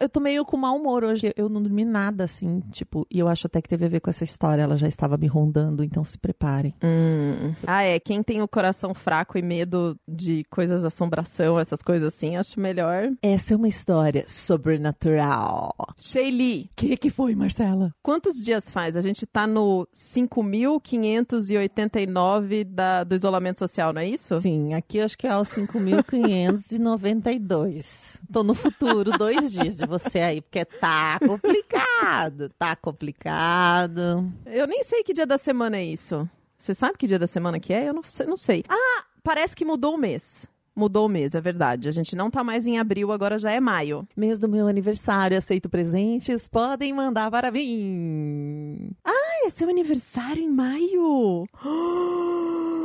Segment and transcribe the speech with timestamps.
[0.00, 1.32] Eu tô meio com mau humor hoje.
[1.36, 4.10] Eu não dormi nada, assim, tipo, e eu acho até que teve a ver com
[4.10, 4.62] essa história.
[4.62, 6.74] Ela já estava me rondando, então se preparem.
[6.82, 7.52] Hum.
[7.66, 8.00] Ah, é.
[8.00, 13.10] Quem tem o coração fraco e medo de coisas assombração, essas coisas assim, acho melhor.
[13.22, 15.74] Essa é uma história sobrenatural.
[16.00, 17.92] Sheili, O que, que foi, Marcela?
[18.02, 18.96] quantos dias faz?
[18.96, 24.40] A gente tá no 5.589 da, do isolamento social, não é isso?
[24.40, 28.18] Sim, aqui eu acho que é o 5.592.
[28.32, 34.32] Tô no futuro, dois dias de você aí, porque tá complicado, tá complicado.
[34.46, 36.28] Eu nem sei que dia da semana é isso.
[36.56, 37.88] Você sabe que dia da semana que é?
[37.88, 38.26] Eu não sei.
[38.26, 38.64] Não sei.
[38.68, 40.46] Ah, parece que mudou o mês.
[40.76, 41.88] Mudou o mês, é verdade.
[41.88, 44.08] A gente não tá mais em abril, agora já é maio.
[44.16, 48.90] Mês do meu aniversário, aceito presentes, podem mandar para mim.
[49.04, 51.46] Ah, é seu aniversário em maio!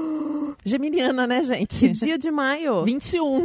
[0.65, 1.79] Geminiana, né, gente?
[1.79, 2.83] Que dia de maio?
[2.85, 3.43] 21.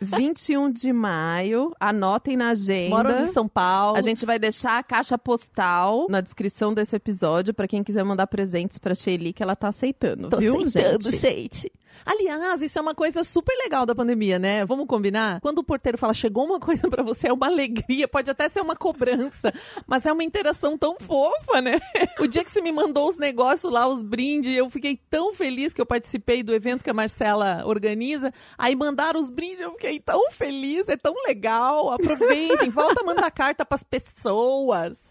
[0.00, 1.72] 21 de maio.
[1.78, 2.90] Anotem na agenda.
[2.96, 3.96] Moro em São Paulo.
[3.96, 8.26] A gente vai deixar a caixa postal na descrição desse episódio pra quem quiser mandar
[8.26, 11.18] presentes pra Shelly que ela tá aceitando, Tô viu, aceitando, gente?
[11.20, 11.72] gente.
[12.04, 14.64] Aliás, isso é uma coisa super legal da pandemia, né?
[14.64, 15.40] Vamos combinar?
[15.40, 18.60] Quando o porteiro fala, chegou uma coisa pra você, é uma alegria, pode até ser
[18.60, 19.52] uma cobrança,
[19.86, 21.78] mas é uma interação tão fofa, né?
[22.18, 25.72] O dia que você me mandou os negócios lá, os brindes, eu fiquei tão feliz
[25.72, 28.32] que eu participei do evento que a Marcela organiza.
[28.56, 31.92] Aí mandaram os brindes, eu fiquei tão feliz, é tão legal.
[31.92, 35.09] Aproveitem, volta a mandar carta pras pessoas.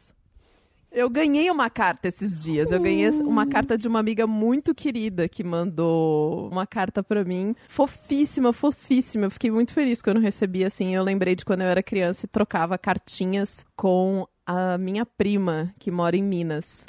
[0.92, 2.72] Eu ganhei uma carta esses dias.
[2.72, 7.56] Eu ganhei uma carta de uma amiga muito querida que mandou uma carta pra mim.
[7.68, 9.26] Fofíssima, fofíssima.
[9.28, 10.96] Eu fiquei muito feliz quando recebi assim.
[10.96, 15.92] Eu lembrei de quando eu era criança e trocava cartinhas com a minha prima que
[15.92, 16.86] mora em Minas.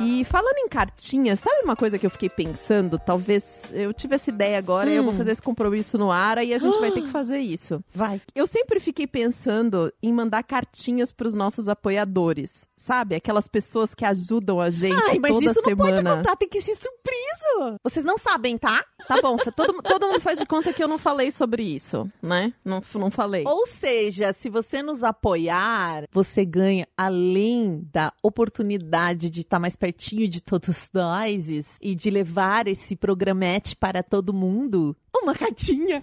[0.00, 2.98] E falando em cartinhas, sabe uma coisa que eu fiquei pensando?
[2.98, 6.54] Talvez eu tive essa ideia agora e eu vou fazer esse compromisso no ar e
[6.54, 7.84] a gente vai ter que fazer isso.
[7.92, 8.20] Vai.
[8.34, 13.14] Eu sempre fiquei pensando em mandar cartinhas pros nossos apoiadores, sabe?
[13.14, 16.60] Aquelas pessoas que ajudam a gente Ai, mas toda isso não pode contar, tem que
[16.60, 17.76] ser surpresa.
[17.82, 18.82] Vocês não sabem, tá?
[19.06, 22.52] Tá bom, todo, todo mundo faz de conta que eu não falei sobre isso, né?
[22.64, 23.44] Não, não falei.
[23.46, 30.28] Ou seja, se você nos apoiar, você ganha, além da oportunidade de estar mais pertinho
[30.28, 31.48] de todos nós
[31.80, 35.98] e de levar esse programete para todo mundo, uma cartinha.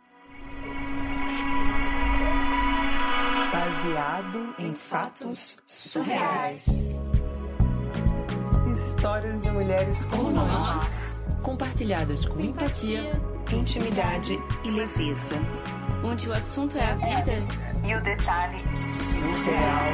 [3.82, 6.68] Baseado em fatos surreais.
[8.72, 11.20] Histórias de mulheres como nós.
[11.42, 13.20] compartilhadas com empatia,
[13.52, 15.36] Intimidade e leveza.
[16.04, 17.34] onde o assunto é a vida
[17.84, 19.86] E o detalhe surreal.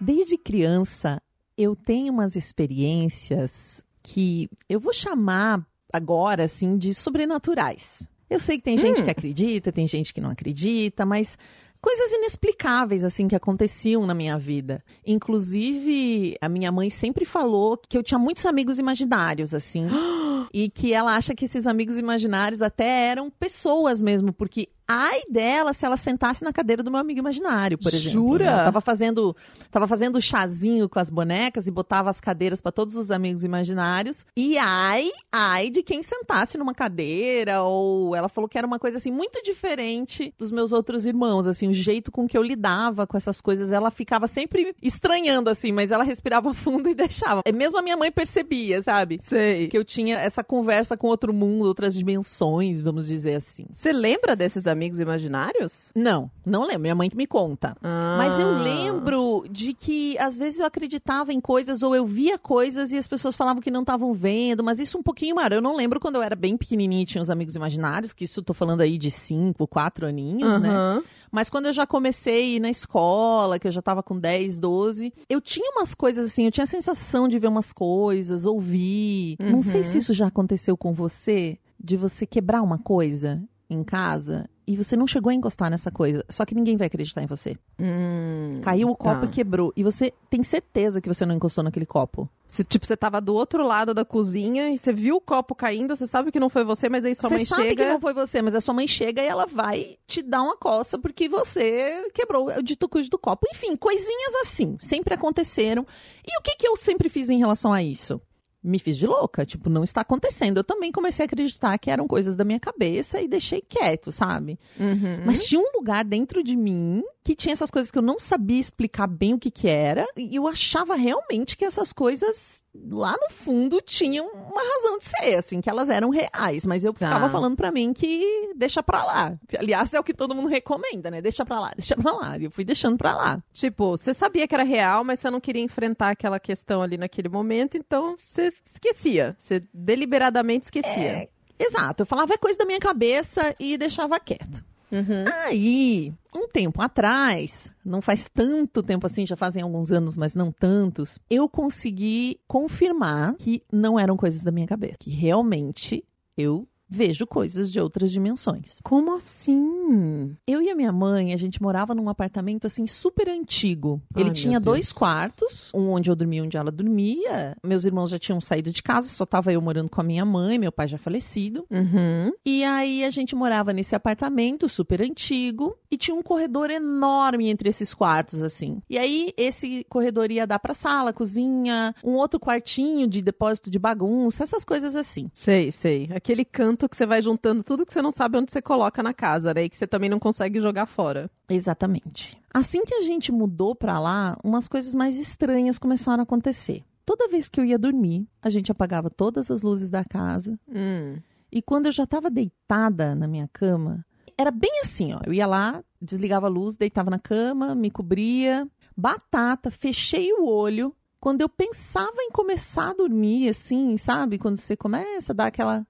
[0.00, 1.20] Desde criança,
[1.54, 8.10] eu tenho umas experiências que eu vou chamar agora, assim, de sobrenaturais.
[8.32, 11.36] Eu sei que tem gente que acredita, tem gente que não acredita, mas
[11.82, 14.82] coisas inexplicáveis, assim, que aconteciam na minha vida.
[15.04, 19.86] Inclusive, a minha mãe sempre falou que eu tinha muitos amigos imaginários, assim.
[20.54, 25.72] e que ela acha que esses amigos imaginários até eram pessoas mesmo, porque Ai dela
[25.72, 28.10] se ela sentasse na cadeira do meu amigo imaginário, por exemplo.
[28.10, 28.44] Jura?
[28.44, 28.50] né?
[28.52, 29.36] Ela tava fazendo,
[29.70, 34.24] tava fazendo chazinho com as bonecas e botava as cadeiras para todos os amigos imaginários.
[34.36, 38.98] E ai, ai de quem sentasse numa cadeira ou ela falou que era uma coisa
[38.98, 43.16] assim muito diferente dos meus outros irmãos, assim, o jeito com que eu lidava com
[43.16, 47.42] essas coisas, ela ficava sempre estranhando assim, mas ela respirava fundo e deixava.
[47.54, 49.18] Mesmo a minha mãe percebia, sabe?
[49.22, 49.68] Sei.
[49.68, 53.66] Que eu tinha essa conversa com outro mundo, outras dimensões, vamos dizer assim.
[53.72, 55.90] Você lembra desses amigos imaginários?
[55.94, 56.80] Não, não lembro.
[56.82, 57.76] Minha mãe que me conta.
[57.82, 58.14] Ah.
[58.18, 62.90] Mas eu lembro de que às vezes eu acreditava em coisas ou eu via coisas
[62.92, 65.52] e as pessoas falavam que não estavam vendo, mas isso um pouquinho maior.
[65.52, 68.40] Eu não lembro quando eu era bem pequenininha e tinha os amigos imaginários, que isso
[68.40, 70.70] eu tô falando aí de cinco, quatro aninhos, né?
[70.70, 71.02] Aham.
[71.30, 75.40] Mas quando eu já comecei na escola, que eu já tava com 10, 12, eu
[75.40, 79.36] tinha umas coisas assim, eu tinha a sensação de ver umas coisas, ouvir.
[79.40, 79.84] Não sei Uhum.
[79.84, 84.96] se isso já aconteceu com você, de você quebrar uma coisa em casa e você
[84.96, 87.56] não chegou a encostar nessa coisa, só que ninguém vai acreditar em você.
[87.78, 89.26] Hum, Caiu o copo tá.
[89.26, 89.72] e quebrou.
[89.76, 92.28] E você tem certeza que você não encostou naquele copo.
[92.46, 95.96] Se, tipo, você tava do outro lado da cozinha e você viu o copo caindo,
[95.96, 97.84] você sabe que não foi você, mas aí sua você mãe sabe chega.
[97.84, 100.56] que não foi você, mas a sua mãe chega e ela vai te dar uma
[100.56, 103.46] coça porque você quebrou o dito cujo do copo.
[103.50, 105.86] Enfim, coisinhas assim, sempre aconteceram.
[106.26, 108.20] E o que, que eu sempre fiz em relação a isso?
[108.62, 110.58] Me fiz de louca, tipo, não está acontecendo.
[110.58, 114.58] Eu também comecei a acreditar que eram coisas da minha cabeça e deixei quieto, sabe?
[114.78, 115.22] Uhum.
[115.26, 118.60] Mas tinha um lugar dentro de mim que tinha essas coisas que eu não sabia
[118.60, 120.04] explicar bem o que que era.
[120.16, 125.34] E eu achava realmente que essas coisas lá no fundo tinham uma razão de ser,
[125.36, 126.66] assim, que elas eram reais.
[126.66, 127.06] Mas eu Tá.
[127.06, 129.38] ficava falando pra mim que deixa pra lá.
[129.58, 131.20] Aliás, é o que todo mundo recomenda, né?
[131.22, 132.36] Deixa pra lá, deixa pra lá.
[132.38, 133.42] E eu fui deixando pra lá.
[133.52, 137.28] Tipo, você sabia que era real, mas você não queria enfrentar aquela questão ali naquele
[137.28, 139.36] momento, então você esquecia.
[139.38, 141.02] Você deliberadamente esquecia.
[141.02, 141.28] É,
[141.58, 142.02] exato.
[142.02, 144.64] Eu falava é coisa da minha cabeça e deixava quieto.
[144.92, 145.24] Uhum.
[145.46, 150.52] Aí, um tempo atrás, não faz tanto tempo assim, já fazem alguns anos, mas não
[150.52, 154.98] tantos, eu consegui confirmar que não eram coisas da minha cabeça.
[155.00, 156.04] Que realmente
[156.36, 158.78] eu vejo coisas de outras dimensões.
[158.82, 160.36] Como assim?
[160.46, 164.00] Eu e a minha mãe, a gente morava num apartamento assim super antigo.
[164.14, 164.92] Ai, Ele meu tinha dois Deus.
[164.92, 167.56] quartos, um onde eu dormia onde ela dormia.
[167.64, 170.58] Meus irmãos já tinham saído de casa, só tava eu morando com a minha mãe,
[170.58, 171.64] meu pai já falecido.
[171.70, 172.32] Uhum.
[172.44, 177.68] E aí a gente morava nesse apartamento super antigo e tinha um corredor enorme entre
[177.68, 178.80] esses quartos assim.
[178.88, 183.78] E aí esse corredor ia dar pra sala, cozinha, um outro quartinho de depósito de
[183.78, 185.30] bagunça, essas coisas assim.
[185.32, 186.08] Sei, sei.
[186.14, 189.14] Aquele canto que você vai juntando tudo que você não sabe onde você coloca na
[189.14, 189.64] casa, né?
[189.64, 191.30] E que você também não consegue jogar fora.
[191.48, 192.38] Exatamente.
[192.52, 196.84] Assim que a gente mudou pra lá, umas coisas mais estranhas começaram a acontecer.
[197.04, 200.58] Toda vez que eu ia dormir, a gente apagava todas as luzes da casa.
[200.68, 201.16] Hum.
[201.50, 204.04] E quando eu já estava deitada na minha cama,
[204.38, 205.20] era bem assim, ó.
[205.26, 210.94] Eu ia lá, desligava a luz, deitava na cama, me cobria, batata, fechei o olho.
[211.20, 214.38] Quando eu pensava em começar a dormir, assim, sabe?
[214.38, 215.86] Quando você começa a dar aquela.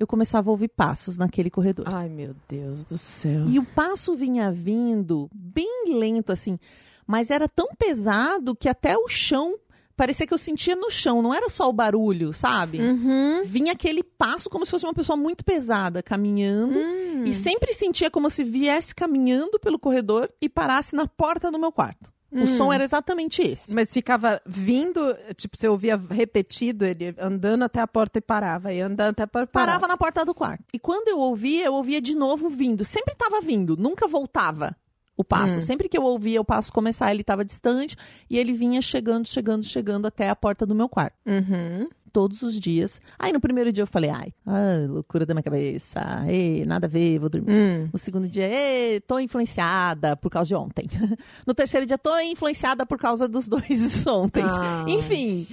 [0.00, 1.84] Eu começava a ouvir passos naquele corredor.
[1.86, 3.44] Ai, meu Deus do céu.
[3.46, 6.58] E o passo vinha vindo bem lento, assim.
[7.06, 9.58] Mas era tão pesado que até o chão.
[9.94, 12.80] Parecia que eu sentia no chão, não era só o barulho, sabe?
[12.80, 13.42] Uhum.
[13.44, 16.78] Vinha aquele passo como se fosse uma pessoa muito pesada caminhando.
[16.78, 17.24] Hum.
[17.26, 21.70] E sempre sentia como se viesse caminhando pelo corredor e parasse na porta do meu
[21.70, 22.09] quarto.
[22.32, 22.44] Hum.
[22.44, 23.74] O som era exatamente esse.
[23.74, 28.80] Mas ficava vindo, tipo, você ouvia repetido ele andando até a porta e parava, e
[28.80, 30.64] andando até a porta e Parava na porta do quarto.
[30.72, 32.84] E quando eu ouvia, eu ouvia de novo vindo.
[32.84, 34.76] Sempre estava vindo, nunca voltava
[35.20, 35.58] o passo.
[35.58, 35.60] Hum.
[35.60, 37.96] Sempre que eu ouvia o passo começar, ele estava distante
[38.28, 41.14] e ele vinha chegando, chegando, chegando até a porta do meu quarto.
[41.26, 41.88] Uhum.
[42.12, 43.00] Todos os dias.
[43.18, 46.00] Aí no primeiro dia eu falei, ai, ai loucura da minha cabeça.
[46.28, 47.52] Ei, nada a ver, vou dormir.
[47.52, 47.88] Hum.
[47.92, 50.88] No segundo dia, "Ê, tô influenciada por causa de ontem.
[51.46, 54.42] No terceiro dia, tô influenciada por causa dos dois ontem.
[54.44, 54.84] Ah.
[54.88, 55.46] Enfim,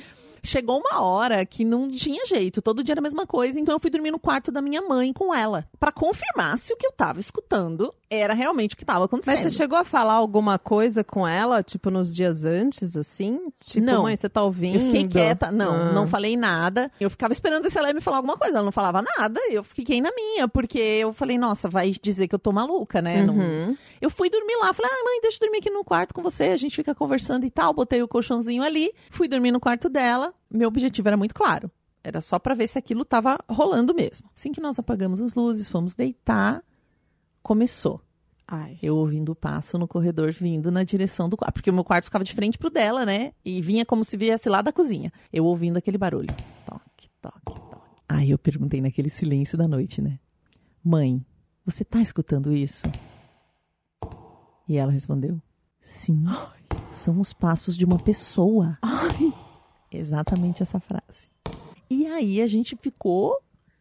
[0.47, 2.61] chegou uma hora que não tinha jeito.
[2.61, 5.11] Todo dia era a mesma coisa, então eu fui dormir no quarto da minha mãe
[5.13, 5.67] com ela.
[5.79, 9.35] Pra confirmar se o que eu tava escutando era realmente o que tava acontecendo.
[9.35, 13.51] Mas você chegou a falar alguma coisa com ela, tipo, nos dias antes, assim?
[13.59, 14.03] Tipo, Não.
[14.03, 14.75] mãe, você tá ouvindo?
[14.79, 15.91] Eu fiquei quieta, não, Ah.
[15.91, 16.89] não falei nada.
[16.99, 18.55] Eu ficava esperando se ela ia me falar alguma coisa.
[18.55, 22.35] Ela não falava nada, eu fiquei na minha, porque eu falei, nossa, vai dizer que
[22.35, 23.21] eu tô maluca, né?
[23.23, 23.77] Não- Uhum.
[23.99, 26.45] Eu fui dormir lá, falei, ah, mãe, deixa eu dormir aqui no quarto com você,
[26.45, 27.73] a gente fica conversando e tal.
[27.73, 30.33] Botei o colchãozinho ali, fui dormir no quarto dela.
[30.49, 31.69] Meu objetivo era muito claro.
[32.03, 34.29] Era só pra ver se aquilo tava rolando mesmo.
[34.35, 36.63] Assim que nós apagamos as luzes, fomos deitar,
[37.43, 38.01] começou.
[38.47, 38.79] Ai.
[38.81, 41.55] Eu ouvindo o passo no corredor vindo na direção do quarto.
[41.55, 43.33] Porque o meu quarto ficava de frente pro dela, né?
[43.43, 45.11] E vinha como se viesse lá da cozinha.
[45.33, 46.33] Eu ouvindo aquele barulho.
[46.65, 48.01] Toque, toque, toque.
[48.07, 50.17] Aí eu perguntei naquele silêncio da noite, né?
[50.81, 51.25] Mãe,
[51.65, 52.87] Você tá escutando isso?
[54.69, 55.41] E ela respondeu:
[55.81, 56.23] Sim,
[56.93, 58.77] são os passos de uma pessoa.
[59.97, 61.27] Exatamente essa frase.
[61.89, 63.37] E aí a gente ficou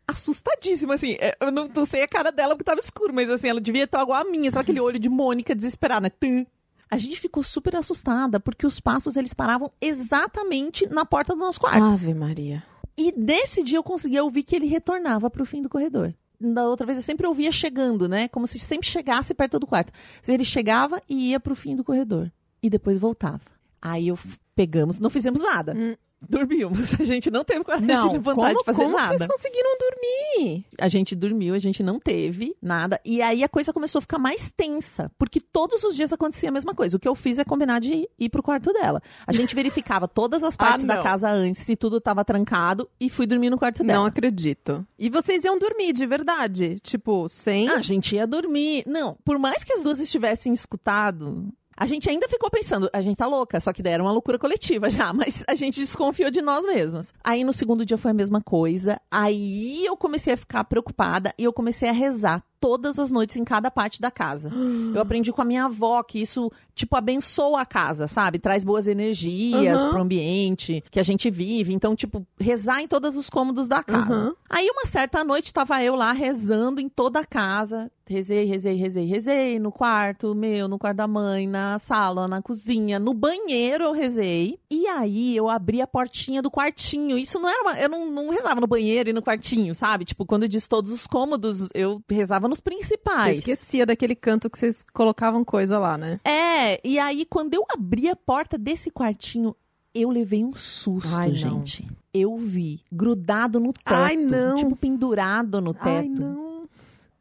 [0.07, 1.17] assustadíssima, assim.
[1.19, 3.85] É, Eu não, não sei a cara dela porque tava escuro, mas assim, ela devia
[3.85, 6.11] estar igual a minha, sabe aquele olho de Mônica desesperada, né?
[6.11, 6.47] Tum.
[6.89, 11.61] A gente ficou super assustada porque os passos eles paravam exatamente na porta do nosso
[11.61, 11.83] quarto.
[11.83, 12.63] Ave Maria.
[12.97, 16.15] E nesse dia eu conseguia ouvir que ele retornava pro fim do corredor.
[16.41, 18.29] Da outra vez eu sempre ouvia chegando, né?
[18.29, 19.93] Como se sempre chegasse perto do quarto.
[20.27, 22.31] Ele chegava e ia pro fim do corredor.
[22.63, 23.43] E depois voltava.
[23.83, 24.19] Aí eu
[24.55, 25.75] pegamos, não fizemos nada.
[25.77, 25.97] Hum.
[26.29, 26.95] Dormimos.
[27.01, 29.17] A gente não teve coragem Não, de levantar como, de fazer como nada.
[29.19, 30.65] vocês conseguiram dormir?
[30.79, 33.01] A gente dormiu, a gente não teve nada.
[33.05, 35.11] E aí a coisa começou a ficar mais tensa.
[35.19, 36.97] Porque todos os dias acontecia a mesma coisa.
[36.97, 39.03] O que eu fiz é combinar de ir pro quarto dela.
[39.27, 43.09] A gente verificava todas as partes Ah, da casa antes, se tudo tava trancado, e
[43.09, 44.01] fui dormir no quarto dela.
[44.01, 44.87] Não acredito.
[44.99, 46.79] E vocês iam dormir de verdade?
[46.81, 47.69] Tipo, sem.
[47.69, 48.83] Ah, a gente ia dormir.
[48.87, 53.17] Não, por mais que as duas estivessem escutado, a gente ainda ficou pensando, a gente
[53.17, 56.41] tá louca, só que daí era uma loucura coletiva já, mas a gente desconfiou de
[56.41, 57.13] nós mesmos.
[57.23, 59.01] Aí no segundo dia foi a mesma coisa.
[59.11, 63.45] Aí eu comecei a ficar preocupada e eu comecei a rezar todas as noites em
[63.45, 64.51] cada parte da casa.
[64.95, 68.39] Eu aprendi com a minha avó que isso, tipo, abençoa a casa, sabe?
[68.39, 69.91] Traz boas energias Aham.
[69.91, 71.73] pro ambiente que a gente vive.
[71.73, 74.15] Então, tipo, rezar em todos os cômodos da casa.
[74.15, 74.35] Aham.
[74.49, 77.91] Aí, uma certa noite, tava eu lá rezando em toda a casa.
[78.09, 79.59] Rezei, rezei, rezei, rezei.
[79.59, 84.61] No quarto meu, no quarto da mãe, na sala, na cozinha, no banheiro eu rezei.
[84.71, 87.19] E aí eu abri a portinha do quartinho.
[87.19, 87.81] Isso não era uma.
[87.81, 90.05] Eu não, não rezava no banheiro e no quartinho, sabe?
[90.05, 93.39] Tipo, quando diz todos os cômodos, eu rezava nos Você principais.
[93.39, 96.21] esquecia daquele canto que vocês colocavam coisa lá, né?
[96.25, 99.55] É, e aí quando eu abri a porta desse quartinho,
[99.95, 101.35] eu levei um susto, Ai, não.
[101.35, 101.87] gente.
[102.13, 104.57] Eu vi grudado no teto, Ai, não.
[104.57, 106.69] tipo pendurado no teto, Ai, não.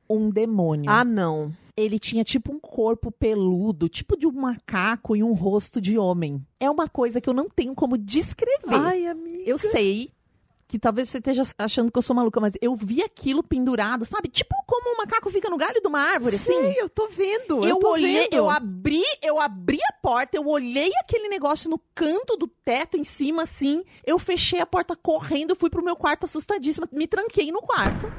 [0.10, 0.89] um demônio.
[0.89, 1.51] Ah, não.
[1.77, 6.41] Ele tinha tipo um corpo peludo, tipo de um macaco e um rosto de homem.
[6.60, 8.75] É uma coisa que eu não tenho como descrever.
[8.75, 9.44] Ai, amiga.
[9.46, 10.10] Eu sei
[10.68, 14.28] que talvez você esteja achando que eu sou maluca, mas eu vi aquilo pendurado, sabe?
[14.28, 16.54] Tipo como um macaco fica no galho de uma árvore, assim.
[16.54, 17.64] Sei, eu tô vendo.
[17.64, 18.34] Eu, Eu, tô olhei, vendo.
[18.34, 23.04] eu abri, eu abri a porta, eu olhei aquele negócio no canto do teto em
[23.04, 23.84] cima, assim.
[24.04, 28.12] Eu fechei a porta correndo, fui pro meu quarto assustadíssima, me tranquei no quarto.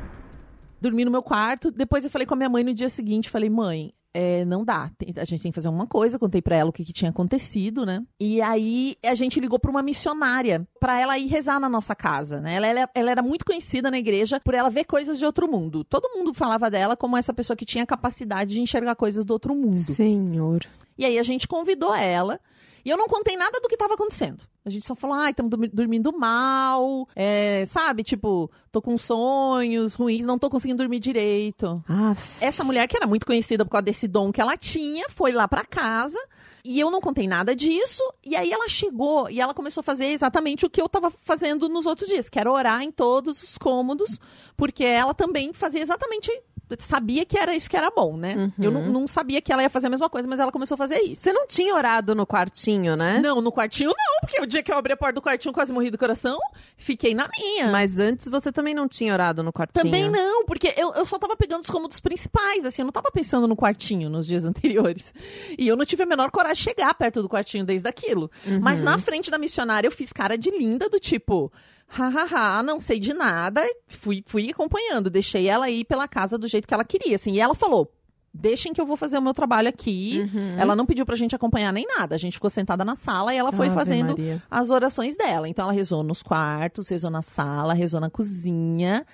[0.81, 1.71] Dormi no meu quarto.
[1.71, 3.93] Depois eu falei com a minha mãe no dia seguinte, falei, mãe.
[4.19, 6.19] É, não dá, tem- a gente tem que fazer alguma coisa.
[6.19, 8.03] Contei pra ela o que, que tinha acontecido, né?
[8.19, 12.41] E aí a gente ligou pra uma missionária pra ela ir rezar na nossa casa,
[12.41, 12.55] né?
[12.55, 15.85] Ela, ela, ela era muito conhecida na igreja por ela ver coisas de outro mundo.
[15.85, 19.55] Todo mundo falava dela como essa pessoa que tinha capacidade de enxergar coisas do outro
[19.55, 19.75] mundo.
[19.75, 20.65] Senhor.
[20.97, 22.41] E aí a gente convidou ela.
[22.87, 24.45] E eu não contei nada do que estava acontecendo.
[24.65, 28.05] A gente só falou, ai, estamos dormindo mal, é, sabe?
[28.05, 31.83] Tipo, tô com sonhos ruins, não tô conseguindo dormir direito.
[31.89, 35.33] Ah, Essa mulher, que era muito conhecida por causa desse dom que ela tinha, foi
[35.33, 36.17] lá pra casa.
[36.65, 38.05] E eu não contei nada disso.
[38.25, 41.69] E aí ela chegou e ela começou a fazer exatamente o que eu tava fazendo
[41.69, 44.21] nos outros dias, que era orar em todos os cômodos,
[44.57, 46.31] porque ela também fazia exatamente.
[46.81, 48.35] Sabia que era isso que era bom, né?
[48.37, 48.65] Uhum.
[48.65, 50.79] Eu não, não sabia que ela ia fazer a mesma coisa, mas ela começou a
[50.79, 51.23] fazer isso.
[51.23, 53.21] Você não tinha orado no quartinho, né?
[53.21, 55.73] Não, no quartinho não, porque o dia que eu abri a porta do quartinho quase
[55.73, 56.39] morri do coração,
[56.77, 57.71] fiquei na minha.
[57.71, 59.85] Mas antes você também não tinha orado no quartinho.
[59.85, 63.11] Também não, porque eu, eu só tava pegando os cômodos principais, assim, eu não tava
[63.13, 65.15] pensando no quartinho nos dias anteriores.
[65.57, 68.31] E eu não tive a menor coragem de chegar perto do quartinho desde aquilo.
[68.61, 71.53] Mas na frente da missionária eu fiz cara de linda, do tipo,
[71.89, 76.67] hahaha, não sei de nada, fui, fui acompanhando, deixei ela ir pela casa do jeito
[76.67, 77.93] que ela queria, assim, e ela falou.
[78.39, 80.29] Deixem que eu vou fazer o meu trabalho aqui.
[80.31, 80.59] Uhum.
[80.59, 82.15] Ela não pediu pra gente acompanhar nem nada.
[82.15, 84.43] A gente ficou sentada na sala e ela foi Ave fazendo Maria.
[84.51, 85.49] as orações dela.
[85.49, 89.07] Então ela rezou nos quartos, rezou na sala, rezou na cozinha.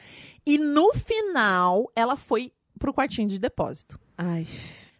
[0.44, 2.50] E no final, ela foi
[2.80, 3.96] pro quartinho de depósito.
[4.18, 4.44] Ai.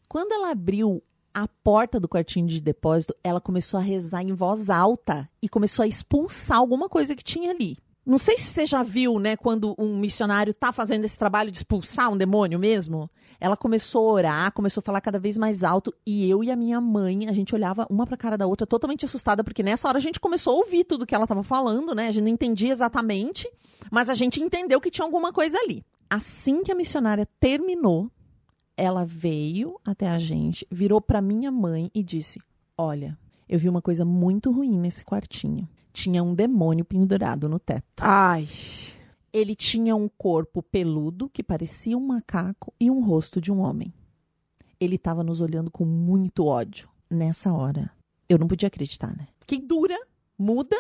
[0.09, 1.03] Quando ela abriu
[1.35, 5.83] a porta do quartinho de depósito, ela começou a rezar em voz alta e começou
[5.83, 7.77] a expulsar alguma coisa que tinha ali.
[8.05, 11.59] Não sei se você já viu, né, quando um missionário tá fazendo esse trabalho de
[11.59, 13.09] expulsar um demônio mesmo.
[13.41, 16.57] Ela começou a orar, começou a falar cada vez mais alto e eu e a
[16.57, 19.99] minha mãe, a gente olhava uma pra cara da outra, totalmente assustada, porque nessa hora
[19.99, 22.09] a gente começou a ouvir tudo que ela tava falando, né?
[22.09, 23.49] A gente não entendia exatamente,
[23.89, 25.85] mas a gente entendeu que tinha alguma coisa ali.
[26.11, 28.11] Assim que a missionária terminou,
[28.83, 32.41] ela veio até a gente, virou pra minha mãe e disse:
[32.77, 33.17] Olha,
[33.49, 35.69] eu vi uma coisa muito ruim nesse quartinho.
[35.93, 37.85] Tinha um demônio pendurado no teto.
[38.01, 38.45] Ai.
[39.33, 43.95] Ele tinha um corpo peludo que parecia um macaco e um rosto de um homem.
[44.81, 46.89] Ele estava nos olhando com muito ódio.
[47.09, 47.89] Nessa hora,
[48.29, 49.29] eu não podia acreditar, né?
[49.39, 49.97] Fiquei dura,
[50.37, 50.77] muda,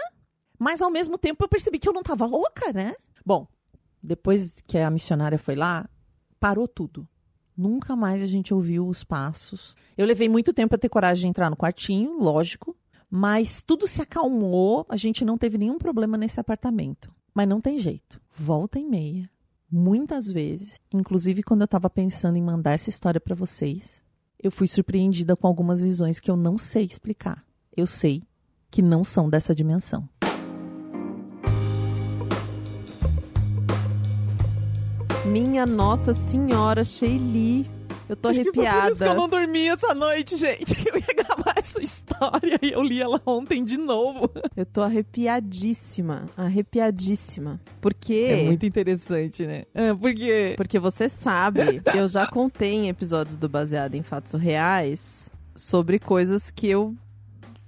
[0.58, 2.94] mas ao mesmo tempo eu percebi que eu não estava louca, né?
[3.24, 3.46] Bom,
[4.02, 5.88] depois que a missionária foi lá,
[6.40, 7.06] parou tudo.
[7.56, 9.76] Nunca mais a gente ouviu os passos.
[9.96, 12.76] Eu levei muito tempo para ter coragem de entrar no quartinho, lógico,
[13.10, 17.12] mas tudo se acalmou, a gente não teve nenhum problema nesse apartamento.
[17.34, 18.20] Mas não tem jeito.
[18.34, 19.28] Volta e meia,
[19.70, 24.02] muitas vezes, inclusive quando eu estava pensando em mandar essa história para vocês,
[24.42, 27.44] eu fui surpreendida com algumas visões que eu não sei explicar.
[27.76, 28.22] Eu sei
[28.70, 30.08] que não são dessa dimensão.
[35.32, 37.66] Minha Nossa Senhora, Sheili.
[38.06, 38.90] Eu tô Acho que por arrepiada.
[38.90, 40.74] isso que eu não dormi essa noite, gente.
[40.74, 44.30] Que eu ia gravar essa história e eu li ela ontem de novo.
[44.54, 46.26] Eu tô arrepiadíssima.
[46.36, 47.58] Arrepiadíssima.
[47.80, 48.12] Porque.
[48.12, 49.64] É muito interessante, né?
[49.74, 50.52] Ah, por quê?
[50.54, 56.50] Porque você sabe, eu já contei em episódios do Baseado em Fatos Reais sobre coisas
[56.50, 56.94] que eu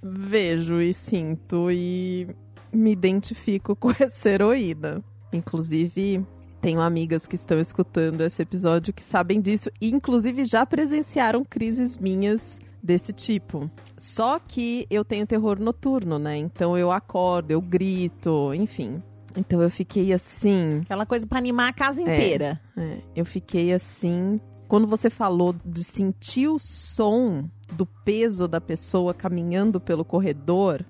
[0.02, 2.28] vejo e sinto e
[2.70, 5.02] me identifico com essa heroína.
[5.32, 6.22] Inclusive,
[6.64, 11.98] tenho amigas que estão escutando esse episódio que sabem disso e, inclusive, já presenciaram crises
[11.98, 13.70] minhas desse tipo.
[13.98, 16.38] Só que eu tenho terror noturno, né?
[16.38, 19.02] Então eu acordo, eu grito, enfim.
[19.36, 20.80] Então eu fiquei assim.
[20.84, 22.58] Aquela coisa pra animar a casa inteira.
[22.74, 24.40] É, eu fiquei assim.
[24.66, 30.84] Quando você falou de sentir o som do peso da pessoa caminhando pelo corredor,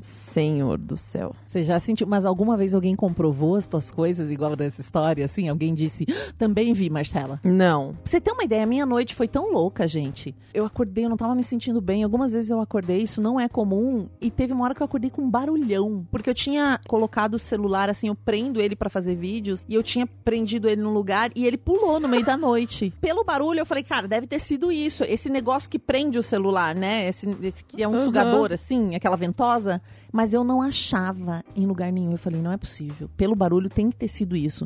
[0.00, 1.34] Senhor do céu.
[1.46, 5.48] Você já sentiu, mas alguma vez alguém comprovou as tuas coisas igual dessa história, assim?
[5.48, 7.40] Alguém disse, "Ah, também vi, Marcela.
[7.42, 7.94] Não.
[7.94, 10.34] Pra você ter uma ideia, a minha noite foi tão louca, gente.
[10.54, 12.02] Eu acordei, eu não tava me sentindo bem.
[12.02, 14.08] Algumas vezes eu acordei, isso não é comum.
[14.20, 16.06] E teve uma hora que eu acordei com um barulhão.
[16.10, 19.64] Porque eu tinha colocado o celular, assim, eu prendo ele pra fazer vídeos.
[19.68, 22.92] E eu tinha prendido ele num lugar e ele pulou no meio da noite.
[23.00, 25.04] Pelo barulho, eu falei, cara, deve ter sido isso.
[25.04, 27.08] Esse negócio que prende o celular, né?
[27.08, 28.04] Esse, esse que é um Uhum.
[28.04, 29.80] sugador, assim, aquela ventosa.
[30.12, 32.12] Mas eu não achava em lugar nenhum.
[32.12, 33.08] Eu falei, não é possível.
[33.16, 34.64] Pelo barulho tem que ter sido isso.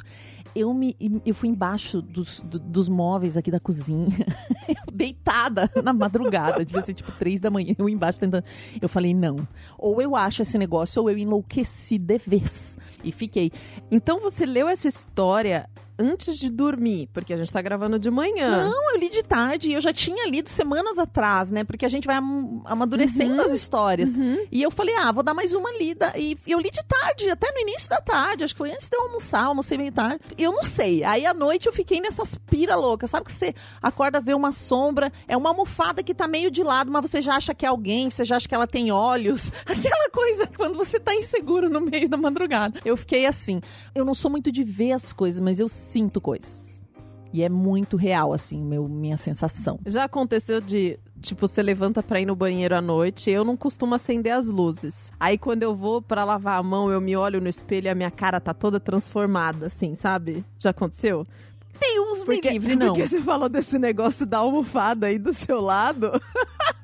[0.54, 4.08] Eu me eu fui embaixo dos, do- dos móveis aqui da cozinha,
[4.92, 8.44] deitada na madrugada, devia ser tipo três da manhã, eu embaixo tentando.
[8.80, 9.46] Eu falei, não.
[9.78, 12.76] Ou eu acho esse negócio, ou eu enlouqueci de vez.
[13.04, 13.52] E fiquei.
[13.90, 15.68] Então você leu essa história
[16.00, 18.64] antes de dormir, porque a gente tá gravando de manhã.
[18.68, 21.62] Não, eu li de tarde e eu já tinha lido semanas atrás, né?
[21.64, 23.40] Porque a gente vai am- amadurecendo Uhum.
[23.42, 24.14] as histórias.
[24.16, 24.46] Uhum.
[24.50, 26.12] E eu falei, ah, vou dar mais uma lida.
[26.16, 28.44] E eu li de tarde, até no início da tarde.
[28.44, 30.20] Acho que foi antes de eu almoçar, almocei meio tarde.
[30.38, 31.04] Eu não sei.
[31.04, 33.10] Aí à noite eu fiquei nessas pira loucas.
[33.10, 36.90] Sabe que você acorda, vê uma sombra, é uma almofada que tá meio de lado,
[36.90, 39.50] mas você já acha que é alguém, você já acha que ela tem olhos.
[39.66, 42.80] Aquela coisa quando você tá inseguro no meio da madrugada.
[42.84, 43.60] Eu fiquei assim.
[43.94, 46.80] Eu não sou muito de ver as coisas, mas eu sinto coisas.
[47.32, 49.78] E é muito real, assim, meu, minha sensação.
[49.86, 53.94] Já aconteceu de, tipo, você levanta pra ir no banheiro à noite, eu não costumo
[53.94, 55.12] acender as luzes.
[55.18, 57.94] Aí quando eu vou pra lavar a mão, eu me olho no espelho e a
[57.94, 60.44] minha cara tá toda transformada, assim, sabe?
[60.58, 61.24] Já aconteceu?
[61.80, 62.88] Deus me Porque, livre, não.
[62.88, 66.10] porque você falou desse negócio da almofada aí do seu lado.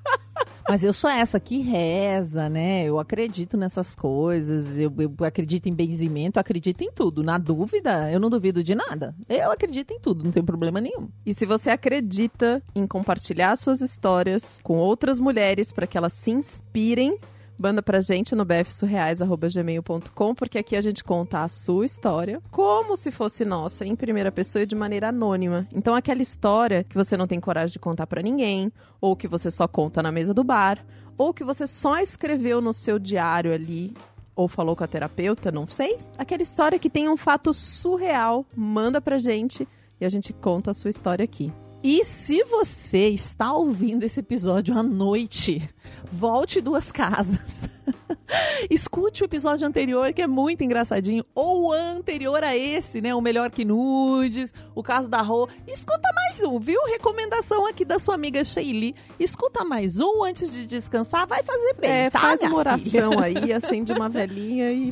[0.68, 2.84] Mas eu sou essa que reza, né?
[2.84, 7.22] Eu acredito nessas coisas, eu, eu acredito em benzimento, acredito em tudo.
[7.22, 9.14] Na dúvida, eu não duvido de nada.
[9.28, 11.08] Eu acredito em tudo, não tem problema nenhum.
[11.24, 16.32] E se você acredita em compartilhar suas histórias com outras mulheres para que elas se
[16.32, 17.16] inspirem,
[17.58, 23.10] manda pra gente no bfsurreais.gmail.com, porque aqui a gente conta a sua história como se
[23.10, 25.66] fosse nossa, em primeira pessoa e de maneira anônima.
[25.72, 29.50] Então aquela história que você não tem coragem de contar pra ninguém, ou que você
[29.50, 30.84] só conta na mesa do bar,
[31.16, 33.94] ou que você só escreveu no seu diário ali
[34.36, 35.98] ou falou com a terapeuta, não sei.
[36.18, 39.66] Aquela história que tem um fato surreal, manda pra gente
[39.98, 41.50] e a gente conta a sua história aqui.
[41.82, 45.68] E se você está ouvindo esse episódio à noite,
[46.10, 47.68] volte duas casas.
[48.68, 53.14] Escute o episódio anterior, que é muito engraçadinho, ou o anterior a esse, né?
[53.14, 55.48] O Melhor que Nudes, o caso da Rô.
[55.66, 56.80] Escuta mais um, viu?
[56.86, 58.96] Recomendação aqui da sua amiga Sheili.
[59.20, 63.22] Escuta mais um antes de descansar, vai fazer bem, É, tá, faz uma oração filha?
[63.22, 64.90] aí, acende uma velhinha e.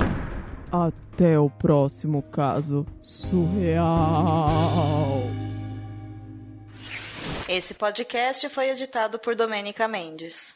[0.71, 4.49] Até o próximo caso surreal.
[7.47, 10.55] Esse podcast foi editado por Domênica Mendes.